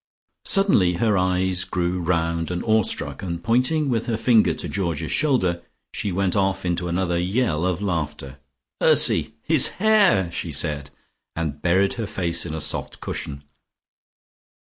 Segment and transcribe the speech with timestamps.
[0.45, 5.61] Suddenly her eyes grew round and awestruck, and pointing with her finger to Georgie's shoulder,
[5.93, 8.39] she went off into another yell of laughter.
[8.81, 9.35] "Ursy!
[9.43, 10.89] His hair!" she said,
[11.35, 13.43] and buried her face in a soft cushion.